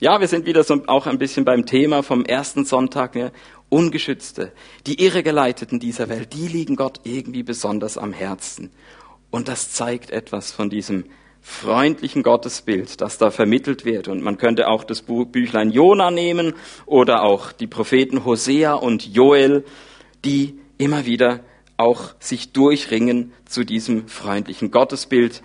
[0.00, 3.14] Ja, wir sind wieder so auch ein bisschen beim Thema vom ersten Sonntag.
[3.14, 3.32] Ne?
[3.74, 4.52] Ungeschützte,
[4.86, 8.70] die Irregeleiteten dieser Welt, die liegen Gott irgendwie besonders am Herzen.
[9.32, 11.06] Und das zeigt etwas von diesem
[11.40, 14.06] freundlichen Gottesbild, das da vermittelt wird.
[14.06, 16.54] Und man könnte auch das Büchlein Jona nehmen
[16.86, 19.64] oder auch die Propheten Hosea und Joel,
[20.24, 21.40] die immer wieder
[21.76, 25.42] auch sich durchringen zu diesem freundlichen Gottesbild.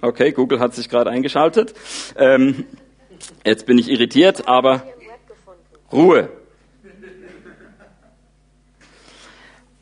[0.00, 1.74] Okay, Google hat sich gerade eingeschaltet.
[2.16, 2.64] Ähm,
[3.44, 4.86] jetzt bin ich irritiert, aber
[5.92, 6.30] Ruhe.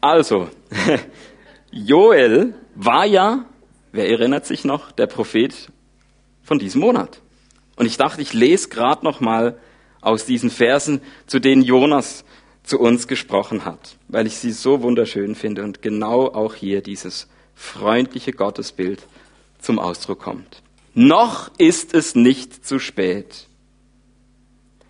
[0.01, 0.49] Also,
[1.71, 3.45] Joel war ja,
[3.93, 5.71] wer erinnert sich noch, der Prophet
[6.43, 7.21] von diesem Monat.
[7.77, 9.59] Und ich dachte, ich lese gerade noch mal
[10.01, 12.25] aus diesen Versen, zu denen Jonas
[12.63, 17.29] zu uns gesprochen hat, weil ich sie so wunderschön finde und genau auch hier dieses
[17.55, 19.07] freundliche Gottesbild
[19.61, 20.63] zum Ausdruck kommt.
[20.95, 23.47] Noch ist es nicht zu spät.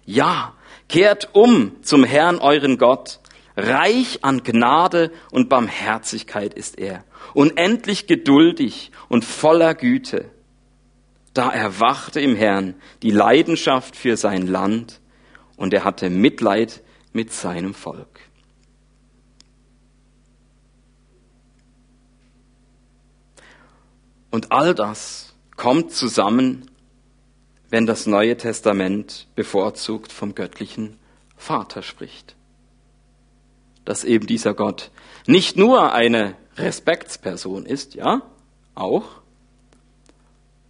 [0.06, 0.54] Ja,
[0.88, 3.20] kehrt um zum Herrn euren Gott.
[3.56, 10.30] Reich an Gnade und Barmherzigkeit ist er, unendlich geduldig und voller Güte.
[11.34, 15.00] Da erwachte im Herrn die Leidenschaft für sein Land
[15.56, 16.82] und er hatte Mitleid
[17.12, 18.20] mit seinem Volk.
[24.30, 25.29] Und all das
[25.60, 26.70] kommt zusammen,
[27.68, 30.96] wenn das Neue Testament bevorzugt vom göttlichen
[31.36, 32.34] Vater spricht.
[33.84, 34.90] Dass eben dieser Gott
[35.26, 38.22] nicht nur eine Respektsperson ist, ja,
[38.74, 39.20] auch,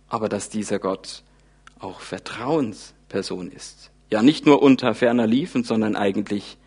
[0.08, 1.22] aber dass dieser Gott
[1.78, 3.92] auch Vertrauensperson ist.
[4.10, 6.58] Ja, nicht nur unter ferner Liefen, sondern eigentlich,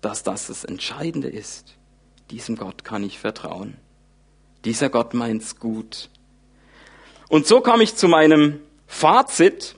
[0.00, 1.76] dass das das Entscheidende ist.
[2.30, 3.76] Diesem Gott kann ich vertrauen.
[4.64, 6.08] Dieser Gott meint's gut.
[7.28, 9.74] Und so komme ich zu meinem Fazit.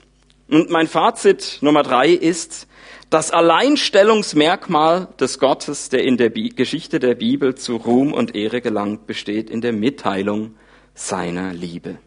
[0.49, 2.67] Und mein Fazit Nummer drei ist,
[3.09, 8.61] das Alleinstellungsmerkmal des Gottes, der in der Bi Geschichte der Bibel zu Ruhm und Ehre
[8.61, 10.55] gelangt, besteht in der Mitteilung
[10.93, 11.97] seiner Liebe.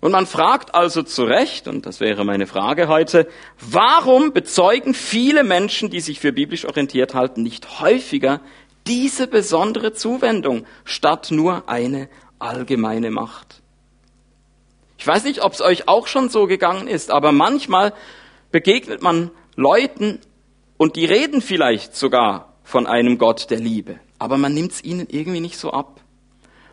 [0.00, 3.26] Und man fragt also zu Recht, und das wäre meine Frage heute,
[3.58, 8.40] warum bezeugen viele Menschen, die sich für biblisch orientiert halten, nicht häufiger
[8.86, 13.62] diese besondere Zuwendung statt nur eine allgemeine Macht.
[15.04, 17.92] Ich weiß nicht, ob es euch auch schon so gegangen ist, aber manchmal
[18.50, 20.18] begegnet man Leuten
[20.78, 25.06] und die reden vielleicht sogar von einem Gott der Liebe, aber man nimmt es ihnen
[25.10, 26.00] irgendwie nicht so ab.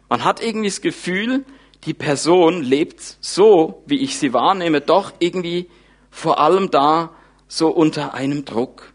[0.08, 1.44] Man hat irgendwie das Gefühl,
[1.84, 5.70] die Person lebt so, wie ich sie wahrnehme, doch irgendwie
[6.10, 7.10] vor allem da
[7.50, 8.94] so unter einem Druck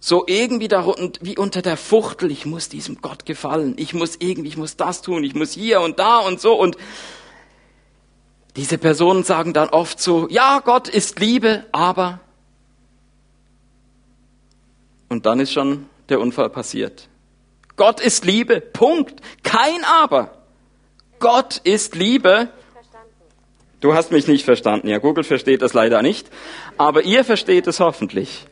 [0.00, 0.86] so irgendwie da,
[1.20, 5.02] wie unter der Fuchtel, ich muss diesem Gott gefallen, ich muss irgendwie, ich muss das
[5.02, 6.76] tun, ich muss hier und da und so und
[8.56, 12.20] diese Personen sagen dann oft so, ja, Gott ist Liebe, aber
[15.08, 17.08] und dann ist schon der Unfall passiert.
[17.76, 20.42] Gott ist Liebe, Punkt, kein aber.
[21.18, 22.50] Gott ist Liebe.
[23.80, 24.88] Du hast mich nicht verstanden.
[24.88, 26.28] Ja, Google versteht das leider nicht,
[26.76, 28.46] aber ihr versteht es hoffentlich.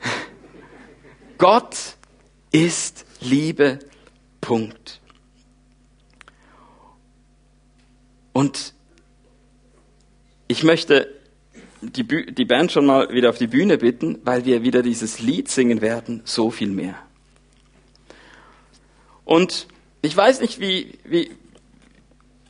[1.38, 1.76] Gott
[2.52, 3.80] ist Liebe.
[4.40, 5.00] Punkt.
[8.32, 8.74] Und
[10.52, 11.08] ich möchte
[11.80, 15.48] die, die Band schon mal wieder auf die Bühne bitten, weil wir wieder dieses Lied
[15.48, 16.94] singen werden, so viel mehr.
[19.24, 19.66] Und
[20.02, 21.30] ich weiß nicht, wie, wie,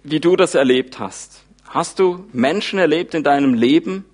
[0.03, 1.45] wie du das erlebt hast.
[1.65, 4.05] Hast du Menschen erlebt in deinem Leben,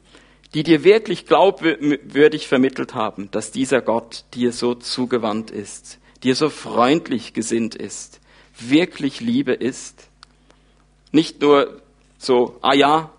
[0.53, 6.51] die dir wirklich glaubwürdig vermittelt haben, dass dieser Gott dir so zugewandt ist, dir so
[6.51, 8.20] freundlich gesinnt ist,
[8.61, 10.09] wirklich Liebe ist.
[11.11, 11.81] Nicht nur
[12.18, 13.12] so, ah ja,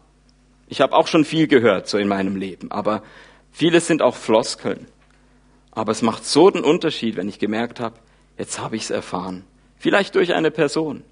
[0.70, 3.04] ich habe auch schon viel gehört so in meinem Leben, aber
[3.52, 4.88] vieles sind auch Floskeln.
[5.72, 7.96] Aber es macht so den Unterschied, wenn ich gemerkt habe,
[8.38, 9.44] jetzt habe ich es erfahren.
[9.78, 11.04] Vielleicht durch eine Person.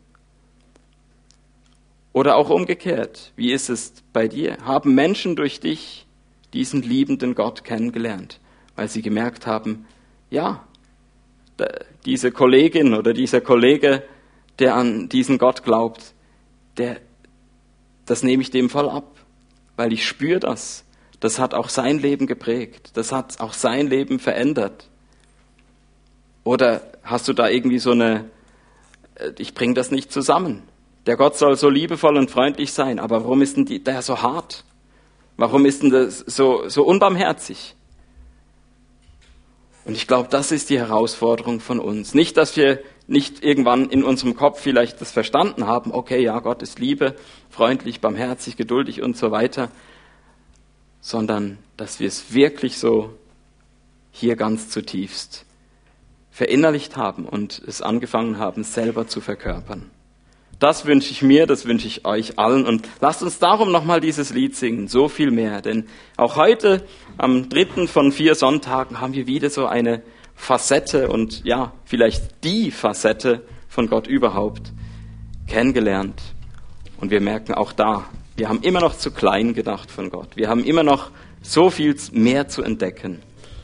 [2.13, 3.32] Oder auch umgekehrt.
[3.36, 4.58] Wie ist es bei dir?
[4.63, 6.06] Haben Menschen durch dich
[6.54, 8.39] diesen liebenden Gott kennengelernt,
[8.76, 9.86] weil sie gemerkt haben,
[10.30, 10.65] ja,
[12.06, 14.04] diese Kollegin oder dieser Kollege,
[14.60, 16.13] der an diesen Gott glaubt,
[16.78, 16.98] der,
[18.06, 19.16] das nehme ich dem voll ab,
[19.77, 20.83] weil ich spüre das.
[21.21, 22.91] Das hat auch sein Leben geprägt.
[22.95, 24.89] Das hat auch sein Leben verändert.
[26.43, 28.25] Oder hast du da irgendwie so eine,
[29.15, 30.63] äh, ich bringe das nicht zusammen.
[31.05, 34.65] Der Gott soll so liebevoll und freundlich sein, aber warum ist denn der so hart?
[35.37, 37.75] Warum ist denn das so, so unbarmherzig?
[39.85, 42.13] Und ich glaube, das ist die Herausforderung von uns.
[42.13, 46.62] Nicht, dass wir nicht irgendwann in unserem Kopf vielleicht das verstanden haben, okay, ja, Gott
[46.62, 47.15] ist Liebe,
[47.50, 49.70] freundlich, barmherzig, geduldig und so weiter,
[51.00, 53.13] sondern dass wir es wirklich so
[54.12, 55.46] hier ganz zutiefst
[56.32, 59.89] verinnerlicht haben und es angefangen haben, selber zu verkörpern.
[60.60, 62.65] Das wünsche ich mir, das wünsche ich euch allen.
[62.65, 65.62] Und lasst uns darum nochmal dieses Lied singen, so viel mehr.
[65.62, 66.84] Denn auch heute,
[67.17, 70.04] am dritten von vier Sonntagen, haben wir wieder so eine
[70.38, 74.71] Facette und ja, vielleicht die Facette von Gott überhaupt
[75.47, 76.21] kennengelernt.
[77.02, 78.06] Und wir merken auch da,
[78.38, 80.38] wir haben immer noch zu klein gedacht von Gott.
[80.38, 83.19] Wir haben immer noch so viel mehr zu entdecken.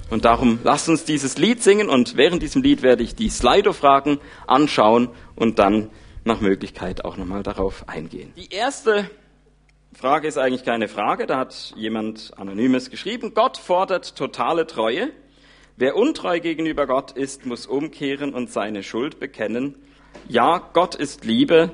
[0.10, 4.20] Und darum lasst uns dieses Lied singen und während diesem Lied werde ich die Slido-Fragen
[4.46, 5.90] anschauen und dann
[6.26, 8.34] nach Möglichkeit auch nochmal darauf eingehen.
[8.36, 9.10] Die erste
[9.94, 13.34] Frage ist eigentlich keine Frage, da hat jemand Anonymes geschrieben.
[13.34, 15.12] Gott fordert totale Treue.
[15.76, 19.76] Wer untreu gegenüber Gott ist, muss umkehren und seine Schuld bekennen.
[20.28, 21.72] Ja, Gott ist Liebe.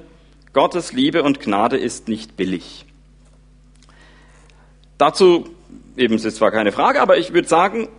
[0.53, 2.85] Gottes Liebe und Gnade ist nicht billig.
[4.97, 5.49] Dazu
[5.97, 7.89] eben ist zwar keine Frage, aber ich würde sagen,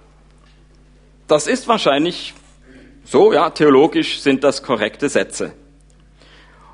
[1.28, 2.34] das ist wahrscheinlich
[3.04, 5.52] so, ja, theologisch sind das korrekte Sätze.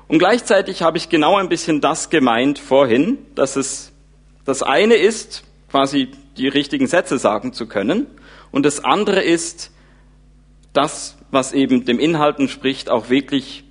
[0.07, 3.91] Und gleichzeitig habe ich genau ein bisschen das gemeint vorhin, dass es
[4.45, 8.07] das eine ist, quasi die richtigen Sätze sagen zu können,
[8.51, 9.71] und das andere ist,
[10.73, 13.63] das, was eben dem Inhalt entspricht, auch wirklich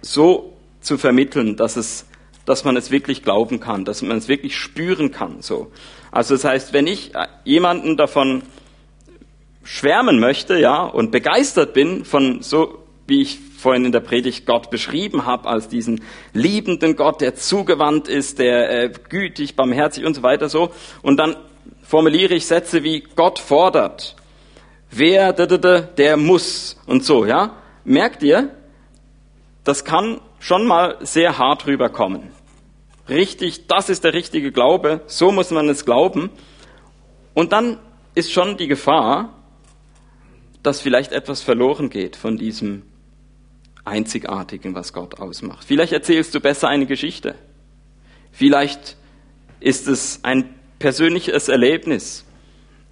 [0.00, 2.06] so zu vermitteln, dass es,
[2.46, 5.70] dass man es wirklich glauben kann, dass man es wirklich spüren kann, so.
[6.10, 7.12] Also das heißt, wenn ich
[7.44, 8.42] jemanden davon
[9.62, 14.70] schwärmen möchte, ja, und begeistert bin von so, wie ich vorhin in der Predigt Gott
[14.70, 16.00] beschrieben habe, als diesen
[16.32, 20.70] liebenden Gott, der zugewandt ist, der äh, gütig, barmherzig und so weiter so.
[21.02, 21.36] Und dann
[21.88, 24.14] formuliere ich Sätze wie Gott fordert,
[24.90, 27.56] wer, der muss und so, ja.
[27.82, 28.54] Merkt ihr,
[29.64, 32.30] das kann schon mal sehr hart rüberkommen.
[33.08, 36.28] Richtig, das ist der richtige Glaube, so muss man es glauben.
[37.32, 37.78] Und dann
[38.14, 39.32] ist schon die Gefahr,
[40.62, 42.82] dass vielleicht etwas verloren geht von diesem
[43.86, 45.64] Einzigartigen, was Gott ausmacht.
[45.66, 47.34] Vielleicht erzählst du besser eine Geschichte.
[48.30, 48.98] Vielleicht
[49.60, 52.24] ist es ein persönliches Erlebnis.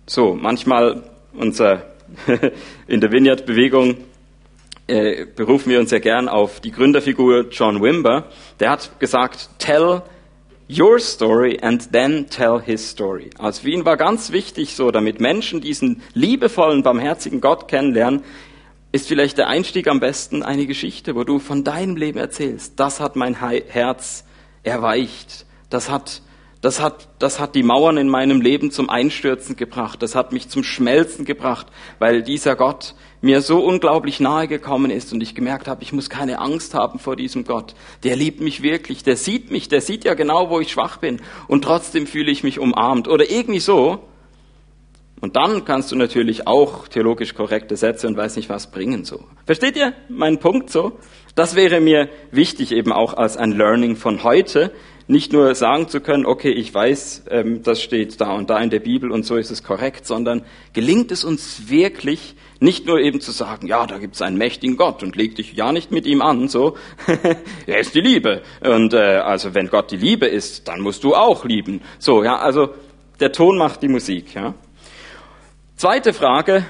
[0.06, 1.84] So, manchmal unser
[2.86, 3.96] in der Vineyard-Bewegung
[4.86, 8.30] äh, berufen wir uns ja gern auf die Gründerfigur John Wimber.
[8.60, 10.02] Der hat gesagt, tell
[10.70, 13.30] your story and then tell his story.
[13.38, 18.22] Also für ihn war ganz wichtig so, damit Menschen diesen liebevollen, barmherzigen Gott kennenlernen,
[18.92, 22.78] ist vielleicht der Einstieg am besten eine Geschichte, wo du von deinem Leben erzählst.
[22.78, 24.24] Das hat mein Herz
[24.62, 25.46] erweicht.
[25.70, 26.22] Das hat,
[26.66, 30.02] das hat, das hat die Mauern in meinem Leben zum Einstürzen gebracht.
[30.02, 31.68] Das hat mich zum Schmelzen gebracht,
[32.00, 36.10] weil dieser Gott mir so unglaublich nahe gekommen ist und ich gemerkt habe, ich muss
[36.10, 37.76] keine Angst haben vor diesem Gott.
[38.02, 41.20] Der liebt mich wirklich, der sieht mich, der sieht ja genau, wo ich schwach bin
[41.46, 44.00] und trotzdem fühle ich mich umarmt oder irgendwie so.
[45.20, 49.22] Und dann kannst du natürlich auch theologisch korrekte Sätze und weiß nicht was bringen so.
[49.44, 50.98] Versteht ihr meinen Punkt so?
[51.36, 54.72] Das wäre mir wichtig eben auch als ein Learning von heute,
[55.08, 58.70] nicht nur sagen zu können, okay, ich weiß, ähm, das steht da und da in
[58.70, 60.42] der Bibel und so ist es korrekt, sondern
[60.72, 64.76] gelingt es uns wirklich, nicht nur eben zu sagen, ja, da gibt es einen mächtigen
[64.76, 66.76] Gott und leg dich ja nicht mit ihm an, so,
[67.66, 68.42] er ist die Liebe.
[68.60, 71.82] Und äh, also wenn Gott die Liebe ist, dann musst du auch lieben.
[71.98, 72.70] So, ja, also
[73.20, 74.54] der Ton macht die Musik, ja.
[75.76, 76.64] Zweite Frage.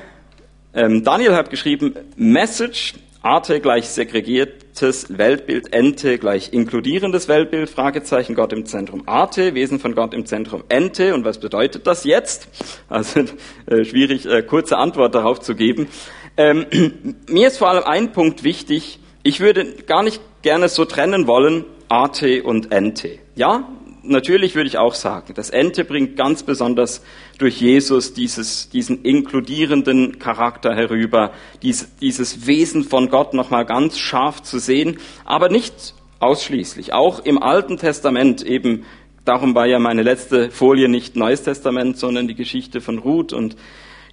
[0.75, 2.94] Ähm, Daniel hat geschrieben, Message,
[3.26, 9.02] Arte gleich segregiertes Weltbild, Ente gleich inkludierendes Weltbild, Fragezeichen, Gott im Zentrum.
[9.06, 10.62] Arte, Wesen von Gott im Zentrum.
[10.68, 12.46] Ente, und was bedeutet das jetzt?
[12.88, 13.24] Also
[13.66, 15.88] äh, schwierig, äh, kurze Antwort darauf zu geben.
[16.36, 16.66] Ähm,
[17.28, 19.00] mir ist vor allem ein Punkt wichtig.
[19.24, 23.18] Ich würde gar nicht gerne so trennen wollen, Arte und Ente.
[23.34, 23.68] Ja,
[24.09, 27.03] natürlich würde ich auch sagen, das Ente bringt ganz besonders
[27.38, 34.42] durch Jesus dieses, diesen inkludierenden Charakter herüber, dies, dieses Wesen von Gott nochmal ganz scharf
[34.42, 36.92] zu sehen, aber nicht ausschließlich.
[36.92, 38.85] Auch im Alten Testament eben,
[39.25, 43.57] darum war ja meine letzte Folie nicht Neues Testament, sondern die Geschichte von Ruth und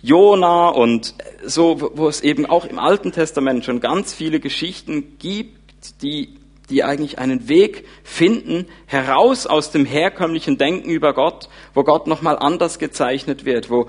[0.01, 6.01] Jona und so, wo es eben auch im Alten Testament schon ganz viele Geschichten gibt,
[6.01, 6.35] die
[6.73, 12.37] die eigentlich einen Weg finden, heraus aus dem herkömmlichen Denken über Gott, wo Gott nochmal
[12.37, 13.87] anders gezeichnet wird, wo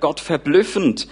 [0.00, 1.08] Gott verblüffend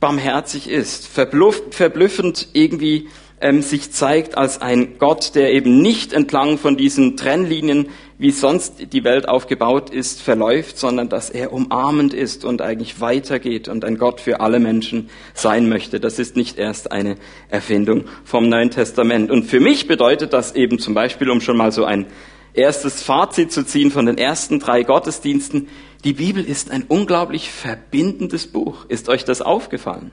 [0.00, 3.08] barmherzig ist, verblüffend irgendwie
[3.40, 8.92] ähm, sich zeigt als ein Gott, der eben nicht entlang von diesen Trennlinien, wie sonst
[8.92, 13.96] die Welt aufgebaut ist, verläuft, sondern dass er umarmend ist und eigentlich weitergeht und ein
[13.96, 16.00] Gott für alle Menschen sein möchte.
[16.00, 17.16] Das ist nicht erst eine
[17.48, 19.30] Erfindung vom Neuen Testament.
[19.30, 22.06] Und für mich bedeutet das eben zum Beispiel, um schon mal so ein
[22.54, 25.68] erstes Fazit zu ziehen von den ersten drei Gottesdiensten,
[26.04, 28.84] die Bibel ist ein unglaublich verbindendes Buch.
[28.88, 30.12] Ist euch das aufgefallen?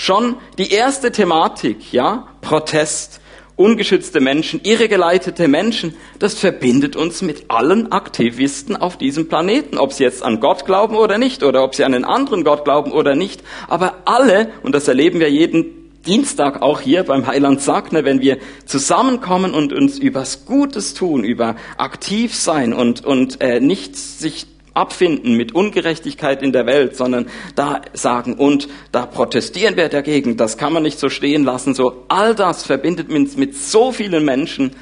[0.00, 3.20] Schon die erste Thematik, ja, Protest,
[3.56, 10.04] ungeschützte Menschen, irregeleitete Menschen, das verbindet uns mit allen Aktivisten auf diesem Planeten, ob sie
[10.04, 13.16] jetzt an Gott glauben oder nicht, oder ob sie an einen anderen Gott glauben oder
[13.16, 13.42] nicht.
[13.66, 18.38] Aber alle, und das erleben wir jeden Dienstag auch hier beim Heiland Sagner, wenn wir
[18.66, 24.46] zusammenkommen und uns übers Gutes tun, über aktiv sein und, und äh, nicht sich
[24.78, 30.56] abfinden mit Ungerechtigkeit in der Welt, sondern da sagen und da protestieren wir dagegen, das
[30.56, 34.72] kann man nicht so stehen lassen, so all das verbindet uns mit so vielen Menschen.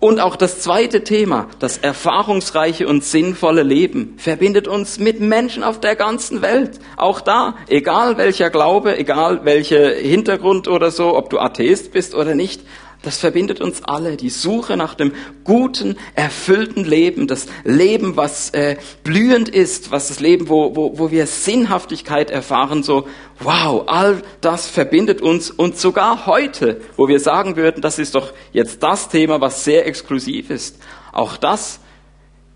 [0.00, 5.80] Und auch das zweite Thema, das erfahrungsreiche und sinnvolle Leben, verbindet uns mit Menschen auf
[5.80, 6.78] der ganzen Welt.
[6.96, 12.36] Auch da, egal welcher Glaube, egal welcher Hintergrund oder so, ob du Atheist bist oder
[12.36, 12.62] nicht,
[13.02, 14.16] das verbindet uns alle.
[14.16, 15.12] Die Suche nach dem
[15.44, 21.10] guten, erfüllten Leben, das Leben, was äh, blühend ist, was das Leben, wo, wo, wo
[21.10, 23.06] wir Sinnhaftigkeit erfahren, so,
[23.38, 28.32] wow, all das verbindet uns und sogar heute, wo wir sagen würden, das ist doch
[28.52, 30.78] jetzt das Thema, was sehr exklusiv ist.
[31.12, 31.80] Auch das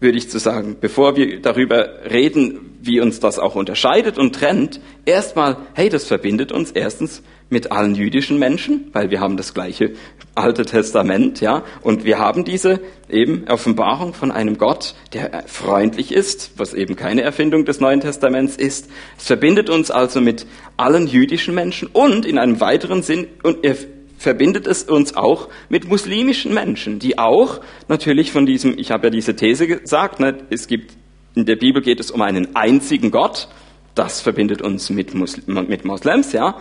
[0.00, 4.80] würde ich zu sagen, bevor wir darüber reden, wie uns das auch unterscheidet und trennt,
[5.04, 7.22] erstmal, hey, das verbindet uns erstens
[7.52, 9.92] mit allen jüdischen Menschen, weil wir haben das gleiche
[10.34, 12.80] Alte Testament, ja, und wir haben diese
[13.10, 18.56] eben Offenbarung von einem Gott, der freundlich ist, was eben keine Erfindung des Neuen Testaments
[18.56, 18.88] ist.
[19.18, 20.46] Es verbindet uns also mit
[20.78, 23.76] allen jüdischen Menschen und in einem weiteren Sinn und er
[24.16, 29.10] verbindet es uns auch mit muslimischen Menschen, die auch natürlich von diesem, ich habe ja
[29.10, 30.92] diese These gesagt, ne, es gibt
[31.34, 33.48] in der Bibel geht es um einen einzigen Gott,
[33.94, 36.56] das verbindet uns mit, Muslim, mit Moslems, ja.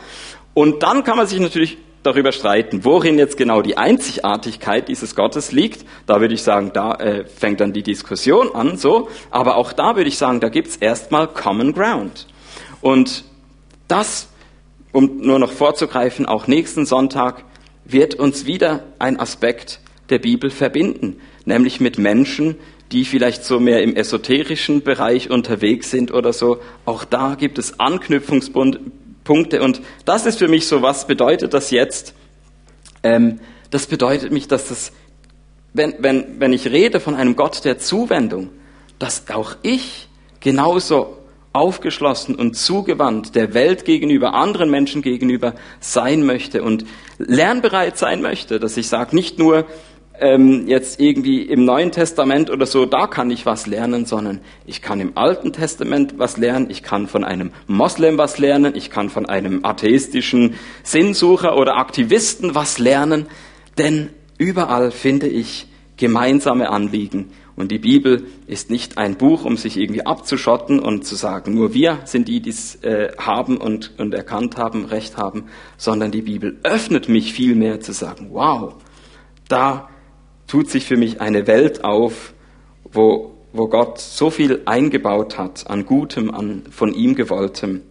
[0.54, 5.52] Und dann kann man sich natürlich darüber streiten, worin jetzt genau die Einzigartigkeit dieses Gottes
[5.52, 5.86] liegt.
[6.08, 9.10] Da würde ich sagen, da äh, fängt dann die Diskussion an, so.
[9.30, 12.28] Aber auch da würde ich sagen, da gibt's erstmal Common Ground.
[12.82, 13.24] Und
[13.88, 14.30] das,
[14.92, 17.44] um nur noch vorzugreifen, auch nächsten Sonntag
[17.86, 19.80] wird uns wieder ein Aspekt
[20.10, 22.56] der Bibel verbinden, nämlich mit Menschen,
[22.92, 26.60] die vielleicht so mehr im esoterischen Bereich unterwegs sind oder so.
[26.86, 28.82] Auch da gibt es Anknüpfungspunkte
[29.32, 29.62] Punkte.
[29.62, 32.14] Und das ist für mich so, was bedeutet das jetzt?
[33.02, 34.92] Ähm, das bedeutet mich, dass das,
[35.72, 38.50] wenn, wenn, wenn ich rede von einem Gott der Zuwendung,
[39.00, 40.10] dass auch ich
[40.42, 41.18] genauso
[41.54, 46.84] aufgeschlossen und zugewandt der Welt gegenüber, anderen Menschen gegenüber sein möchte und
[47.18, 49.66] lernbereit sein möchte, dass ich sage, nicht nur,
[50.22, 54.82] ähm, jetzt irgendwie im Neuen Testament oder so, da kann ich was lernen, sondern ich
[54.82, 59.10] kann im Alten Testament was lernen, ich kann von einem Moslem was lernen, ich kann
[59.10, 63.26] von einem atheistischen Sinnsucher oder Aktivisten was lernen,
[63.78, 65.68] denn überall finde ich
[65.98, 67.32] gemeinsame Anliegen.
[67.56, 71.74] Und die Bibel ist nicht ein Buch, um sich irgendwie abzuschotten und zu sagen, nur
[71.74, 75.46] wir sind die, die es äh, haben und, und erkannt haben, Recht haben,
[75.78, 78.74] sondern die Bibel öffnet mich viel mehr zu sagen, wow,
[79.48, 79.90] da
[80.52, 82.34] tut sich für mich eine Welt auf,
[82.84, 87.84] wo, wo Gott so viel eingebaut hat an Gutem, an von ihm gewolltem.